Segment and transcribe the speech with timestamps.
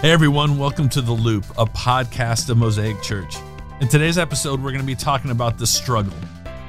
[0.00, 3.34] Hey everyone, welcome to The Loop, a podcast of Mosaic Church.
[3.80, 6.16] In today's episode, we're going to be talking about the struggle.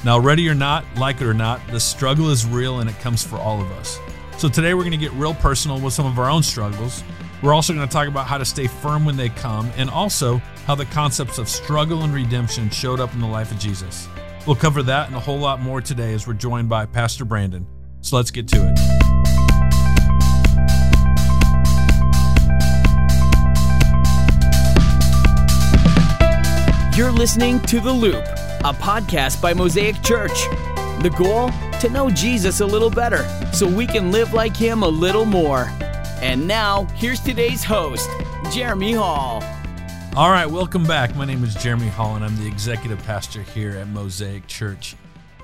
[0.03, 3.21] Now, ready or not, like it or not, the struggle is real and it comes
[3.21, 3.99] for all of us.
[4.39, 7.03] So today we're going to get real personal with some of our own struggles.
[7.43, 10.37] We're also going to talk about how to stay firm when they come and also
[10.65, 14.07] how the concepts of struggle and redemption showed up in the life of Jesus.
[14.47, 17.67] We'll cover that and a whole lot more today as we're joined by Pastor Brandon.
[18.01, 19.18] So let's get to it.
[26.99, 30.37] You're listening to The Loop, a podcast by Mosaic Church.
[31.01, 31.49] The goal?
[31.79, 35.69] To know Jesus a little better so we can live like him a little more.
[36.19, 38.09] And now, here's today's host,
[38.51, 39.41] Jeremy Hall.
[40.17, 41.15] All right, welcome back.
[41.15, 44.97] My name is Jeremy Hall, and I'm the executive pastor here at Mosaic Church.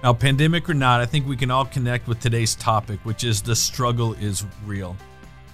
[0.04, 3.42] Now, pandemic or not, I think we can all connect with today's topic, which is
[3.42, 4.98] the struggle is real.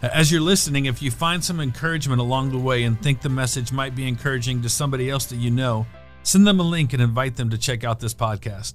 [0.01, 3.71] As you're listening, if you find some encouragement along the way and think the message
[3.71, 5.85] might be encouraging to somebody else that you know,
[6.23, 8.73] send them a link and invite them to check out this podcast.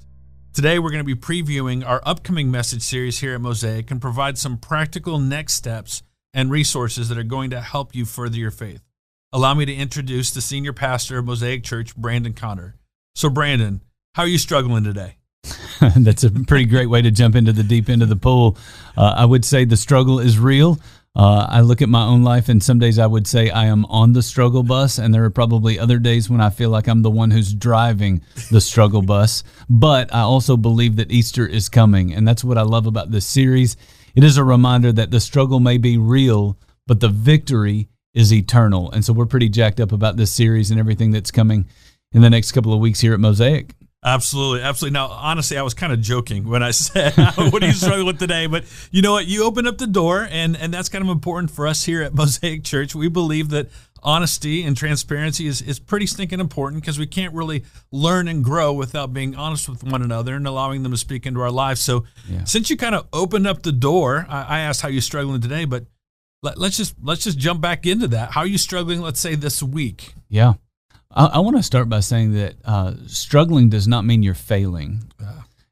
[0.55, 4.39] Today, we're going to be previewing our upcoming message series here at Mosaic and provide
[4.39, 8.83] some practical next steps and resources that are going to help you further your faith.
[9.33, 12.77] Allow me to introduce the senior pastor of Mosaic Church, Brandon Conner.
[13.17, 13.83] So, Brandon,
[14.15, 15.17] how are you struggling today?
[15.97, 18.57] That's a pretty great way to jump into the deep end of the pool.
[18.97, 20.79] Uh, I would say the struggle is real.
[21.17, 23.87] Uh, I look at my own life, and some days I would say I am
[23.87, 27.01] on the struggle bus, and there are probably other days when I feel like I'm
[27.01, 29.43] the one who's driving the struggle bus.
[29.71, 33.27] But I also believe that Easter is coming, and that's what I love about this
[33.27, 33.79] series.
[34.15, 38.91] It is a reminder that the struggle may be real, but the victory is eternal.
[38.91, 41.67] And so we're pretty jacked up about this series and everything that's coming
[42.13, 43.75] in the next couple of weeks here at Mosaic.
[44.07, 44.95] Absolutely, absolutely.
[44.95, 48.21] Now, honestly, I was kind of joking when I said, "What are you struggling with
[48.21, 49.27] today?" But you know what?
[49.27, 52.15] You open up the door, and and that's kind of important for us here at
[52.15, 52.95] Mosaic Church.
[52.95, 53.69] We believe that
[54.05, 58.73] honesty and transparency is is pretty stinking important because we can't really learn and grow
[58.73, 61.81] without being honest with one another and allowing them to speak into our lives.
[61.81, 62.45] So, yeah.
[62.45, 65.65] since you kind of opened up the door, I, I asked how you're struggling today,
[65.65, 65.85] but
[66.45, 68.31] let, let's just let's just jump back into that.
[68.31, 69.01] How are you struggling?
[69.01, 70.15] Let's say this week.
[70.29, 70.55] Yeah.
[71.17, 75.11] I, I want to start by saying that uh, struggling does not mean you're failing.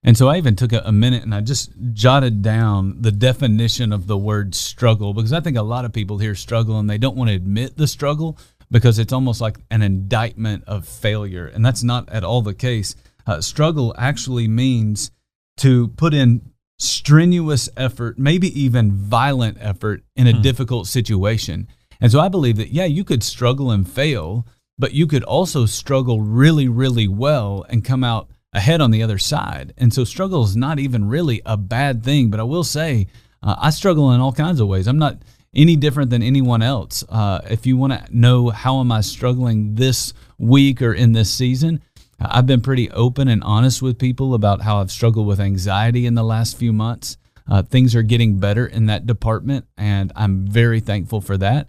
[0.06, 3.90] And so I even took a, a, minute and I just jotted down the definition
[3.90, 6.98] of the word struggle because I think a lot of people hear struggle and they
[6.98, 8.38] don't want to admit the struggle
[8.70, 11.46] because it's almost like an indictment of failure.
[11.46, 12.96] And that's not at all the case.
[13.26, 15.10] Uh, struggle actually means
[15.58, 20.42] to put in strenuous effort, maybe even violent effort in a hmm.
[20.42, 21.66] difficult situation.
[22.00, 24.46] And so I believe that, yeah, you could struggle and fail,
[24.78, 29.18] but you could also struggle really, really well and come out ahead on the other
[29.18, 29.74] side.
[29.76, 32.30] And so struggle is not even really a bad thing.
[32.30, 33.08] But I will say,
[33.42, 34.86] uh, I struggle in all kinds of ways.
[34.86, 35.18] I'm not
[35.54, 37.04] any different than anyone else.
[37.08, 41.32] Uh, if you want to know how am I struggling this week or in this
[41.32, 41.82] season,
[42.20, 46.14] I've been pretty open and honest with people about how I've struggled with anxiety in
[46.14, 47.16] the last few months.
[47.46, 51.68] Uh, things are getting better in that department, and I'm very thankful for that.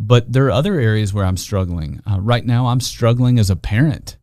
[0.00, 2.00] But there are other areas where I'm struggling.
[2.08, 4.16] Uh, right now, I'm struggling as a parent.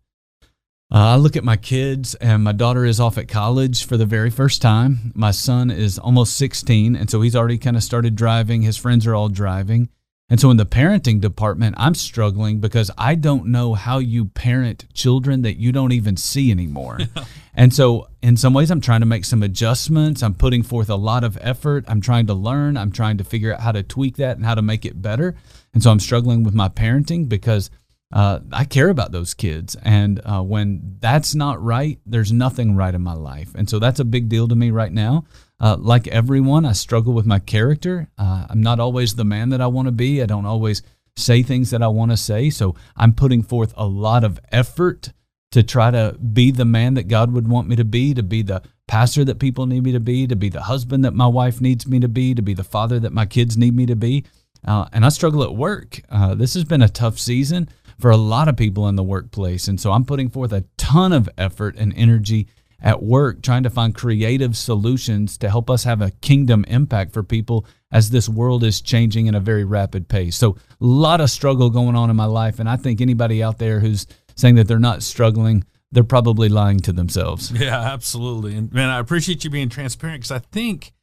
[0.91, 4.05] Uh, I look at my kids, and my daughter is off at college for the
[4.05, 5.11] very first time.
[5.13, 8.61] My son is almost 16, and so he's already kind of started driving.
[8.61, 9.89] His friends are all driving.
[10.27, 14.91] And so in the parenting department, I'm struggling because I don't know how you parent
[14.91, 16.97] children that you don't even see anymore.
[17.53, 20.23] and so in some ways, I'm trying to make some adjustments.
[20.23, 21.85] I'm putting forth a lot of effort.
[21.87, 22.75] I'm trying to learn.
[22.75, 25.35] I'm trying to figure out how to tweak that and how to make it better.
[25.75, 27.69] And so I'm struggling with my parenting because
[28.15, 29.75] uh, I care about those kids.
[29.83, 33.53] And uh, when that's not right, there's nothing right in my life.
[33.55, 35.25] And so that's a big deal to me right now.
[35.59, 38.07] Uh, like everyone, I struggle with my character.
[38.17, 40.23] Uh, I'm not always the man that I want to be.
[40.23, 40.81] I don't always
[41.17, 42.49] say things that I want to say.
[42.49, 45.11] So I'm putting forth a lot of effort
[45.51, 48.41] to try to be the man that God would want me to be, to be
[48.41, 51.59] the pastor that people need me to be, to be the husband that my wife
[51.59, 54.23] needs me to be, to be the father that my kids need me to be.
[54.65, 56.01] Uh, and I struggle at work.
[56.09, 57.67] Uh, this has been a tough season
[57.99, 59.67] for a lot of people in the workplace.
[59.67, 62.47] And so I'm putting forth a ton of effort and energy
[62.81, 67.23] at work trying to find creative solutions to help us have a kingdom impact for
[67.23, 70.35] people as this world is changing in a very rapid pace.
[70.35, 72.59] So, a lot of struggle going on in my life.
[72.59, 74.05] And I think anybody out there who's
[74.35, 77.51] saying that they're not struggling, they're probably lying to themselves.
[77.55, 78.55] Yeah, absolutely.
[78.55, 80.93] And man, I appreciate you being transparent because I think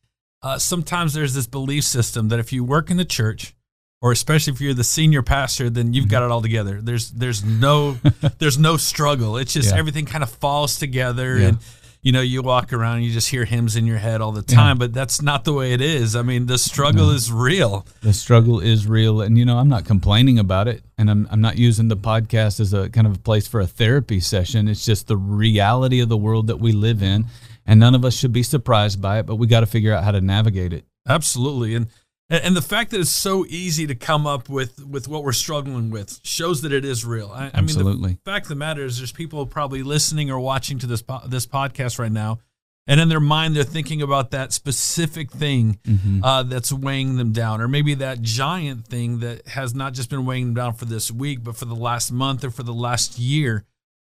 [0.42, 3.54] uh, sometimes there's this belief system that if you work in the church,
[4.02, 6.10] or especially if you're the senior pastor, then you've mm-hmm.
[6.10, 6.80] got it all together.
[6.82, 7.92] There's there's no
[8.38, 9.38] there's no struggle.
[9.38, 9.78] It's just yeah.
[9.78, 11.48] everything kind of falls together, yeah.
[11.48, 11.58] and
[12.02, 14.42] you know, you walk around and you just hear hymns in your head all the
[14.42, 14.80] time, yeah.
[14.80, 16.16] but that's not the way it is.
[16.16, 17.12] I mean, the struggle no.
[17.12, 17.86] is real.
[18.00, 19.20] The struggle is real.
[19.20, 20.82] And, you know, I'm not complaining about it.
[20.98, 23.68] And I'm, I'm not using the podcast as a kind of a place for a
[23.68, 24.66] therapy session.
[24.66, 27.26] It's just the reality of the world that we live in.
[27.66, 30.02] And none of us should be surprised by it, but we got to figure out
[30.02, 30.84] how to navigate it.
[31.06, 31.76] Absolutely.
[31.76, 31.86] And,
[32.32, 35.90] and the fact that it's so easy to come up with with what we're struggling
[35.90, 37.30] with shows that it is real.
[37.32, 38.04] I, Absolutely.
[38.04, 40.86] I mean, the fact of the matter is, there's people probably listening or watching to
[40.86, 42.38] this this podcast right now,
[42.86, 46.24] and in their mind they're thinking about that specific thing mm-hmm.
[46.24, 50.24] uh, that's weighing them down, or maybe that giant thing that has not just been
[50.24, 53.18] weighing them down for this week, but for the last month or for the last
[53.18, 53.64] year.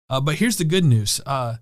[0.08, 1.20] Uh, but here's the good news.
[1.26, 1.56] Uh,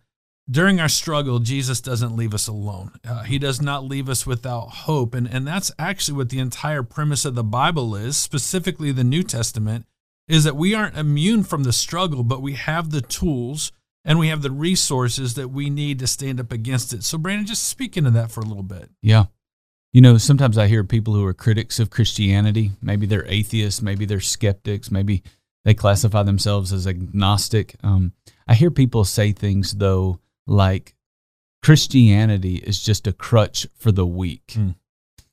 [0.50, 2.92] during our struggle, Jesus doesn't leave us alone.
[3.06, 5.14] Uh, he does not leave us without hope.
[5.14, 9.22] And, and that's actually what the entire premise of the Bible is, specifically the New
[9.22, 9.86] Testament,
[10.28, 13.72] is that we aren't immune from the struggle, but we have the tools
[14.04, 17.04] and we have the resources that we need to stand up against it.
[17.04, 18.90] So, Brandon, just speak into that for a little bit.
[19.00, 19.24] Yeah.
[19.94, 22.72] You know, sometimes I hear people who are critics of Christianity.
[22.82, 25.22] Maybe they're atheists, maybe they're skeptics, maybe
[25.64, 27.76] they classify themselves as agnostic.
[27.82, 28.12] Um,
[28.46, 30.94] I hear people say things, though, like
[31.62, 34.54] Christianity is just a crutch for the weak.
[34.54, 34.74] Mm.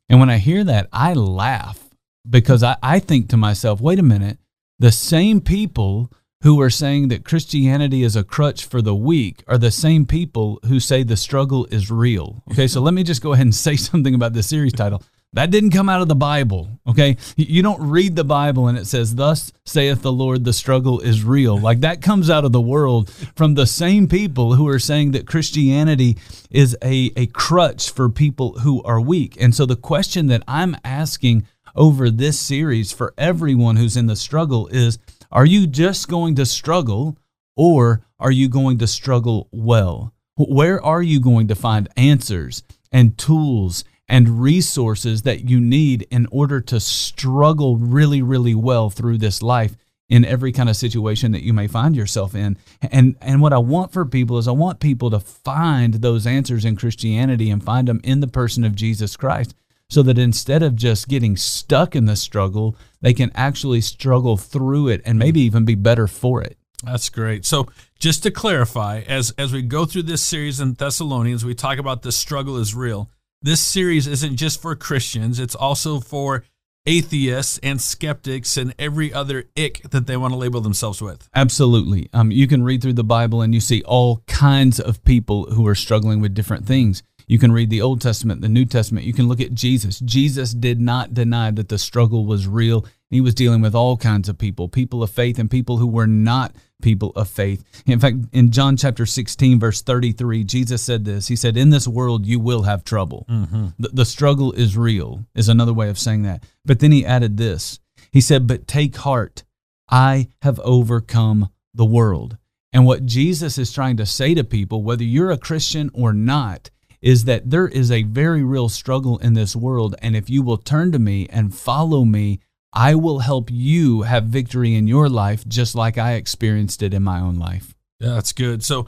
[0.09, 1.89] And when I hear that, I laugh
[2.29, 4.37] because I, I think to myself, wait a minute,
[4.79, 6.11] the same people
[6.43, 10.59] who are saying that Christianity is a crutch for the weak are the same people
[10.65, 12.43] who say the struggle is real.
[12.51, 15.03] Okay, so let me just go ahead and say something about the series title.
[15.33, 17.15] That didn't come out of the Bible, okay?
[17.37, 21.23] You don't read the Bible and it says, Thus saith the Lord, the struggle is
[21.23, 21.57] real.
[21.57, 25.27] Like that comes out of the world from the same people who are saying that
[25.27, 26.17] Christianity
[26.49, 29.37] is a, a crutch for people who are weak.
[29.39, 31.47] And so the question that I'm asking
[31.77, 34.99] over this series for everyone who's in the struggle is
[35.31, 37.17] Are you just going to struggle
[37.55, 40.13] or are you going to struggle well?
[40.35, 46.27] Where are you going to find answers and tools and resources that you need in
[46.31, 49.77] order to struggle really, really well through this life
[50.09, 52.57] in every kind of situation that you may find yourself in.
[52.81, 56.65] And and what I want for people is I want people to find those answers
[56.65, 59.55] in Christianity and find them in the person of Jesus Christ
[59.89, 64.89] so that instead of just getting stuck in the struggle, they can actually struggle through
[64.89, 66.57] it and maybe even be better for it.
[66.83, 67.45] That's great.
[67.45, 67.67] So,
[67.97, 72.01] just to clarify, as as we go through this series in Thessalonians, we talk about
[72.01, 73.09] the struggle is real
[73.41, 76.43] this series isn't just for Christians, it's also for
[76.85, 81.29] atheists and skeptics and every other ick that they want to label themselves with.
[81.35, 82.09] Absolutely.
[82.11, 85.67] Um, you can read through the Bible and you see all kinds of people who
[85.67, 87.03] are struggling with different things.
[87.31, 89.05] You can read the Old Testament, the New Testament.
[89.05, 90.01] You can look at Jesus.
[90.01, 92.85] Jesus did not deny that the struggle was real.
[93.09, 96.07] He was dealing with all kinds of people, people of faith and people who were
[96.07, 97.63] not people of faith.
[97.85, 101.87] In fact, in John chapter 16, verse 33, Jesus said this He said, In this
[101.87, 103.25] world you will have trouble.
[103.29, 103.67] Mm-hmm.
[103.79, 106.43] The, the struggle is real, is another way of saying that.
[106.65, 107.79] But then he added this
[108.11, 109.45] He said, But take heart,
[109.89, 112.37] I have overcome the world.
[112.73, 116.69] And what Jesus is trying to say to people, whether you're a Christian or not,
[117.01, 119.95] is that there is a very real struggle in this world.
[120.01, 122.39] And if you will turn to me and follow me,
[122.73, 127.03] I will help you have victory in your life just like I experienced it in
[127.03, 127.75] my own life.
[127.99, 128.63] Yeah, that's good.
[128.63, 128.87] So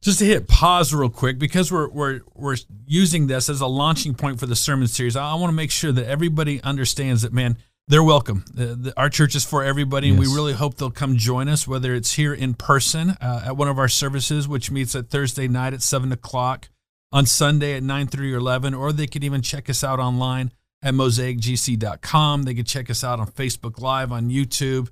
[0.00, 4.14] just to hit pause real quick because we're we're we're using this as a launching
[4.14, 5.16] point for the sermon series.
[5.16, 7.56] I, want to make sure that everybody understands that man,
[7.88, 8.44] they're welcome.
[8.52, 10.28] The, the, our church is for everybody, and yes.
[10.28, 13.68] we really hope they'll come join us, whether it's here in person uh, at one
[13.68, 16.68] of our services, which meets at Thursday night at seven o'clock,
[17.14, 20.50] on Sunday at nine thirty or eleven, or they can even check us out online
[20.82, 22.42] at mosaicgc.com.
[22.42, 24.90] They can check us out on Facebook Live, on YouTube.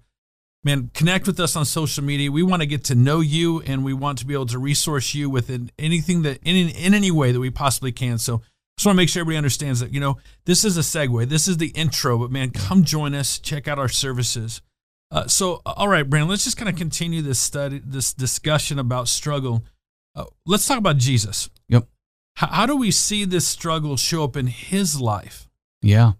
[0.64, 2.30] Man, connect with us on social media.
[2.30, 5.12] We want to get to know you and we want to be able to resource
[5.12, 8.16] you with anything that in, in any way that we possibly can.
[8.18, 8.42] So
[8.76, 11.28] just want to make sure everybody understands that, you know, this is a segue.
[11.28, 14.62] This is the intro, but man, come join us, check out our services.
[15.10, 19.08] Uh, so, all right, Brandon, let's just kind of continue this study, this discussion about
[19.08, 19.64] struggle.
[20.14, 21.50] Uh, let's talk about Jesus.
[21.68, 21.88] Yep.
[22.34, 25.48] How, how do we see this struggle show up in his life?
[25.80, 26.12] Yeah.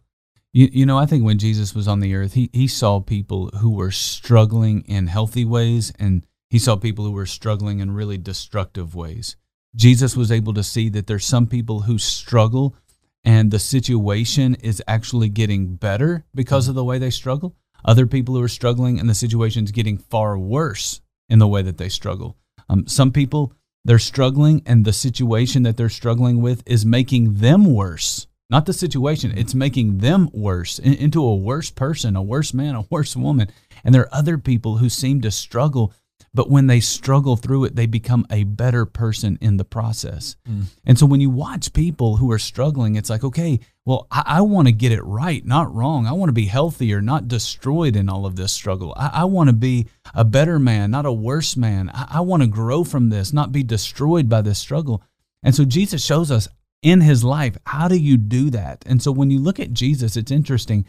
[0.53, 3.49] You, you know, I think when Jesus was on the earth, he, he saw people
[3.59, 8.19] who were struggling in healthy ways and he saw people who were struggling in really
[8.19, 9.37] destructive ways.
[9.75, 12.77] Jesus was able to see that there's some people who struggle
[13.25, 17.57] and the situation is actually getting better because of the way they struggle.
[17.85, 21.63] Other people who are struggling and the situation is getting far worse in the way
[21.63, 22.37] that they struggle.
[22.69, 27.75] Um, some people, they're struggling and the situation that they're struggling with is making them
[27.75, 29.33] worse not the situation.
[29.35, 33.49] It's making them worse into a worse person, a worse man, a worse woman.
[33.83, 35.95] And there are other people who seem to struggle
[36.35, 40.37] but when they struggle through it, they become a better person in the process.
[40.49, 40.65] Mm.
[40.87, 44.41] And so when you watch people who are struggling, it's like, okay, well, I, I
[44.41, 46.07] want to get it right, not wrong.
[46.07, 48.95] I want to be healthier, not destroyed in all of this struggle.
[48.97, 51.91] I, I want to be a better man, not a worse man.
[51.93, 55.03] I, I want to grow from this, not be destroyed by this struggle.
[55.43, 56.49] And so Jesus shows us
[56.83, 58.85] in his life, how do you do that?
[58.87, 60.85] And so when you look at Jesus, it's interesting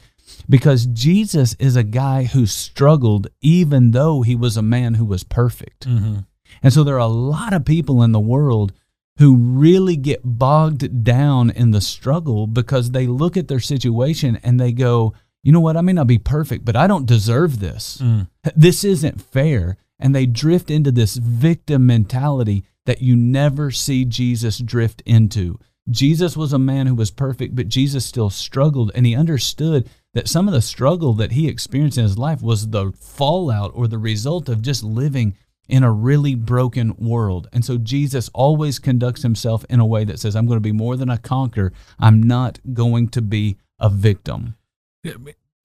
[0.49, 5.23] because Jesus is a guy who struggled even though he was a man who was
[5.23, 5.87] perfect.
[5.87, 6.19] Mm-hmm.
[6.61, 8.73] And so there are a lot of people in the world
[9.19, 14.59] who really get bogged down in the struggle because they look at their situation and
[14.59, 17.99] they go, you know what, I may not be perfect, but I don't deserve this.
[18.01, 18.27] Mm.
[18.55, 19.77] This isn't fair.
[19.99, 25.59] And they drift into this victim mentality that you never see Jesus drift into.
[25.89, 30.29] Jesus was a man who was perfect, but Jesus still struggled and he understood that
[30.29, 33.97] some of the struggle that he experienced in his life was the fallout or the
[33.97, 35.35] result of just living
[35.67, 37.47] in a really broken world.
[37.51, 40.71] And so Jesus always conducts himself in a way that says, I'm going to be
[40.71, 41.73] more than a conqueror.
[41.99, 44.55] I'm not going to be a victim.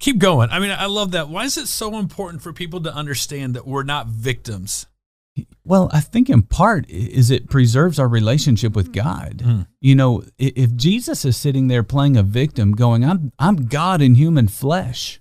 [0.00, 0.50] Keep going.
[0.50, 1.28] I mean, I love that.
[1.28, 4.86] Why is it so important for people to understand that we're not victims?
[5.64, 9.42] Well, I think in part is it preserves our relationship with God.
[9.44, 9.66] Mm.
[9.80, 14.14] You know, if Jesus is sitting there playing a victim, going, "I'm I'm God in
[14.14, 15.20] human flesh,"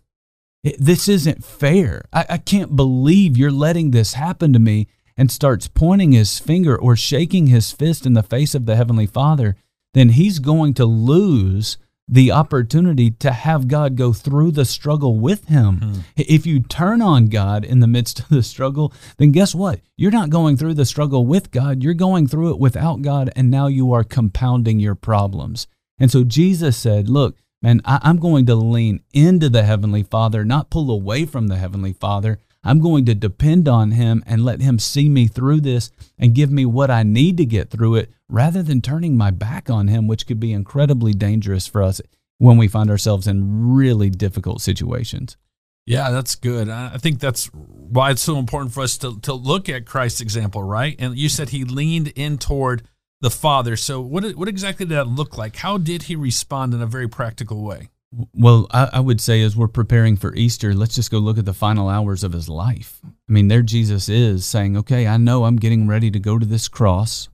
[0.64, 2.06] this isn't fair.
[2.14, 6.78] I, I can't believe you're letting this happen to me, and starts pointing his finger
[6.78, 9.56] or shaking his fist in the face of the heavenly Father,
[9.94, 15.46] then he's going to lose the opportunity to have God go through the struggle with
[15.46, 15.80] him.
[15.80, 16.02] Mm-hmm.
[16.16, 19.82] If you turn on God in the midst of the struggle, then guess what?
[19.98, 23.52] You're not going through the struggle with God, you're going through it without God, and
[23.52, 25.68] now you are compounding your problems.
[26.00, 30.46] And so Jesus said, Look, man, I- I'm going to lean into the Heavenly Father,
[30.46, 32.40] not pull away from the Heavenly Father.
[32.68, 36.52] I'm going to depend on Him and let Him see me through this and give
[36.52, 40.06] me what I need to get through it rather than turning my back on Him,
[40.06, 42.02] which could be incredibly dangerous for us
[42.40, 45.38] when we find ourselves in really difficult situations.
[45.86, 46.68] Yeah, that's good.
[46.68, 50.62] I think that's why it's so important for us to, to look at Christ's example,
[50.62, 50.98] right?
[51.00, 52.84] And you said he leaned in toward
[53.22, 53.78] the Father.
[53.78, 55.56] So, what, what exactly did that look like?
[55.56, 57.88] How did he respond in a very practical way?
[58.34, 61.46] Well, I, I, would say as we're preparing for Easter, let's just go look at
[61.46, 63.02] the final hours of his life.
[63.06, 66.46] I mean, there Jesus is saying, okay, I know I'm getting ready to go to
[66.46, 67.28] this cross.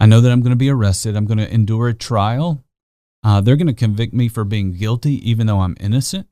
[0.00, 1.14] I know that I'm going to be arrested.
[1.14, 2.64] I'm going to endure a trial.
[3.22, 6.26] Uh, they're going to convict me for being guilty, even though I'm innocent.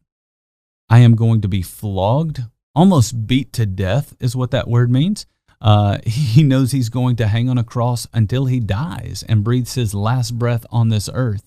[0.89, 2.41] I am going to be flogged,
[2.75, 5.27] almost beat to death, is what that word means.
[5.61, 9.75] Uh, he knows he's going to hang on a cross until he dies and breathes
[9.75, 11.43] his last breath on this earth.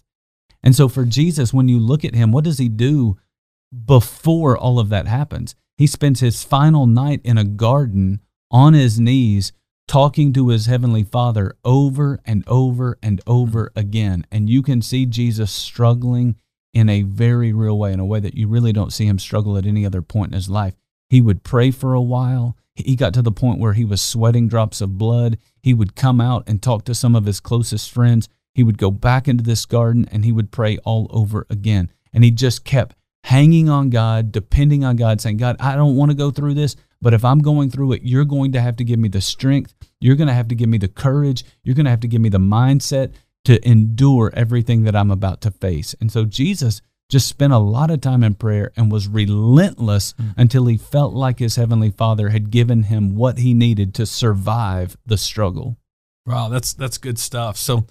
[0.63, 3.17] And so for Jesus, when you look at him, what does he do
[3.85, 5.55] before all of that happens?
[5.77, 8.19] He spends his final night in a garden
[8.51, 9.53] on his knees
[9.87, 14.25] talking to his heavenly father over and over and over again.
[14.31, 16.35] And you can see Jesus struggling
[16.73, 19.57] in a very real way, in a way that you really don't see him struggle
[19.57, 20.75] at any other point in his life.
[21.09, 22.55] He would pray for a while.
[22.75, 25.39] He got to the point where he was sweating drops of blood.
[25.61, 28.29] He would come out and talk to some of his closest friends.
[28.59, 31.93] He would go back into this garden and he would pray all over again.
[32.11, 36.11] And he just kept hanging on God, depending on God, saying, God, I don't want
[36.11, 38.83] to go through this, but if I'm going through it, you're going to have to
[38.83, 39.73] give me the strength.
[40.01, 41.45] You're going to have to give me the courage.
[41.63, 43.13] You're going to have to give me the mindset
[43.45, 45.95] to endure everything that I'm about to face.
[46.01, 50.33] And so Jesus just spent a lot of time in prayer and was relentless mm.
[50.35, 54.97] until he felt like his heavenly Father had given him what he needed to survive
[55.05, 55.77] the struggle.
[56.25, 57.55] Wow, that's that's good stuff.
[57.55, 57.85] So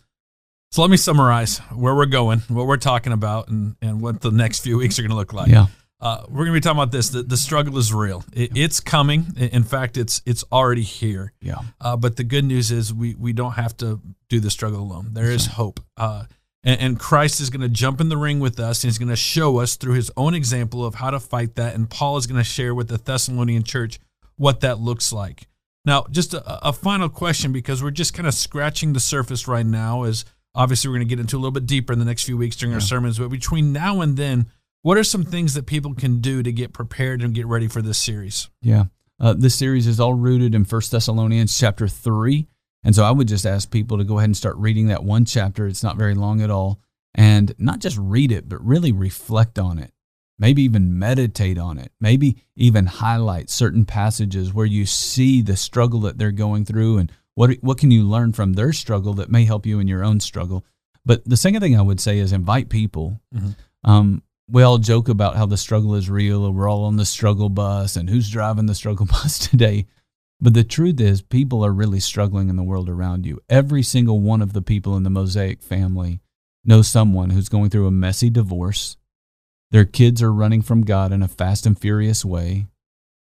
[0.70, 4.30] so let me summarize where we're going, what we're talking about, and, and what the
[4.30, 5.48] next few weeks are going to look like.
[5.48, 5.66] Yeah.
[6.00, 7.08] Uh, we're going to be talking about this.
[7.08, 8.24] The, the struggle is real.
[8.32, 9.26] It, it's coming.
[9.36, 11.32] In fact, it's it's already here.
[11.40, 11.56] Yeah.
[11.80, 15.14] Uh, but the good news is we we don't have to do the struggle alone.
[15.14, 15.80] There is hope.
[15.96, 16.24] Uh,
[16.62, 19.08] and, and Christ is going to jump in the ring with us, and He's going
[19.08, 21.74] to show us through His own example of how to fight that.
[21.74, 23.98] And Paul is going to share with the Thessalonian church
[24.36, 25.48] what that looks like.
[25.84, 29.66] Now, just a, a final question because we're just kind of scratching the surface right
[29.66, 30.04] now.
[30.04, 30.24] Is
[30.58, 32.56] obviously we're going to get into a little bit deeper in the next few weeks
[32.56, 32.76] during yeah.
[32.76, 34.50] our sermons, but between now and then
[34.82, 37.80] what are some things that people can do to get prepared and get ready for
[37.80, 38.48] this series?
[38.60, 38.84] Yeah.
[39.20, 42.46] Uh, this series is all rooted in First Thessalonians chapter 3.
[42.84, 45.24] And so I would just ask people to go ahead and start reading that one
[45.24, 45.66] chapter.
[45.66, 46.80] It's not very long at all.
[47.14, 49.92] And not just read it, but really reflect on it.
[50.38, 51.90] Maybe even meditate on it.
[52.00, 57.12] Maybe even highlight certain passages where you see the struggle that they're going through and
[57.38, 60.18] what, what can you learn from their struggle that may help you in your own
[60.18, 60.64] struggle.
[61.06, 63.20] But the second thing I would say is invite people.
[63.32, 63.88] Mm-hmm.
[63.88, 66.44] Um, we all joke about how the struggle is real.
[66.44, 69.86] And we're all on the struggle bus, and who's driving the struggle bus today?
[70.40, 73.40] But the truth is, people are really struggling in the world around you.
[73.48, 76.18] Every single one of the people in the Mosaic family
[76.64, 78.96] knows someone who's going through a messy divorce.
[79.70, 82.66] Their kids are running from God in a fast and furious way.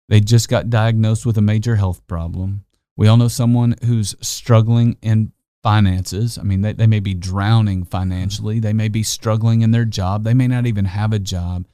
[0.08, 2.64] They just got diagnosed with a major health problem.
[2.96, 5.32] We all know someone who's struggling in
[5.62, 6.38] finances.
[6.38, 8.58] I mean, they, they may be drowning financially.
[8.58, 10.24] They may be struggling in their job.
[10.24, 11.66] They may not even have a job.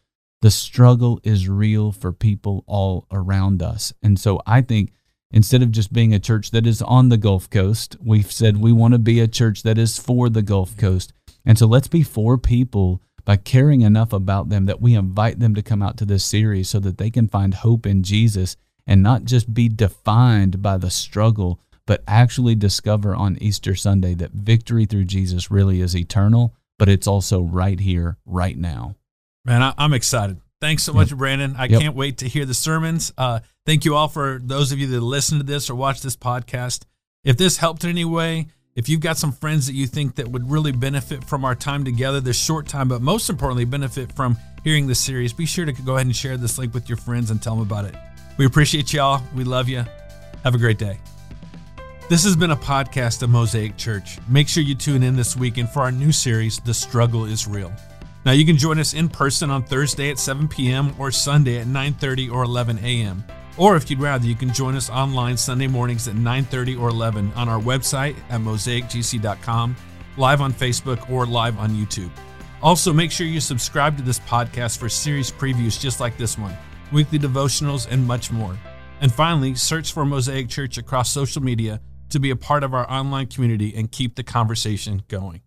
[0.42, 3.92] The struggle is real for people all around us.
[4.02, 4.92] And so I think
[5.32, 8.72] instead of just being a church that is on the Gulf Coast, we've said we
[8.72, 11.12] want to be a church that is for the Gulf Coast.
[11.44, 15.54] And so let's be for people by caring enough about them that we invite them
[15.54, 18.56] to come out to this series so that they can find hope in Jesus
[18.88, 24.32] and not just be defined by the struggle, but actually discover on Easter Sunday that
[24.32, 28.96] victory through Jesus really is eternal, but it's also right here, right now.
[29.44, 30.40] Man, I, am excited.
[30.60, 31.18] Thanks so much, yep.
[31.18, 31.54] Brandon.
[31.56, 31.80] I yep.
[31.80, 33.12] can't wait to hear the sermons.
[33.16, 36.16] Uh, thank you all for those of you that listen to this or watch this
[36.16, 36.84] podcast.
[37.24, 40.28] If this helped in any way, if you've got some friends that you think that
[40.28, 44.38] would really benefit from our time together this short time, but most importantly, benefit from
[44.64, 47.30] hearing this series, be sure to go ahead and share this link with your friends
[47.30, 47.94] and tell them about it.
[48.38, 49.20] We appreciate y'all.
[49.34, 49.84] We love you.
[50.44, 50.98] Have a great day.
[52.08, 54.18] This has been a podcast of Mosaic Church.
[54.28, 57.72] Make sure you tune in this weekend for our new series, The Struggle is Real.
[58.24, 60.94] Now you can join us in person on Thursday at 7 p.m.
[60.98, 63.24] or Sunday at 9:30 or 11 a.m.
[63.56, 67.32] Or if you'd rather, you can join us online Sunday mornings at 9:30 or 11
[67.34, 69.76] on our website at mosaicgc.com,
[70.16, 72.10] live on Facebook or live on YouTube.
[72.62, 76.56] Also, make sure you subscribe to this podcast for series previews just like this one
[76.92, 78.58] weekly devotionals, and much more.
[79.00, 81.80] And finally, search for Mosaic Church across social media
[82.10, 85.42] to be a part of our online community and keep the conversation going.